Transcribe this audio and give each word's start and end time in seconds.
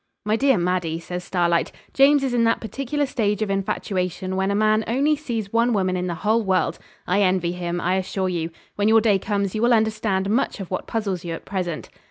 'My 0.25 0.35
dear 0.35 0.57
Maddie,' 0.57 0.99
says 0.99 1.23
Starlight, 1.23 1.71
'James 1.93 2.23
is 2.23 2.33
in 2.33 2.43
that 2.45 2.59
particular 2.59 3.05
stage 3.05 3.43
of 3.43 3.51
infatuation 3.51 4.35
when 4.35 4.49
a 4.49 4.55
man 4.55 4.83
only 4.87 5.15
sees 5.15 5.53
one 5.53 5.73
woman 5.73 5.95
in 5.95 6.07
the 6.07 6.15
whole 6.25 6.41
world. 6.41 6.79
I 7.05 7.21
envy 7.21 7.51
him, 7.51 7.79
I 7.79 7.97
assure 7.97 8.27
you. 8.29 8.49
When 8.77 8.87
your 8.87 8.99
day 9.01 9.19
comes 9.19 9.53
you 9.53 9.61
will 9.61 9.75
understand 9.75 10.27
much 10.27 10.59
of 10.59 10.71
what 10.71 10.87
puzzles 10.87 11.23
you 11.23 11.35
at 11.35 11.45
present.' 11.45 11.89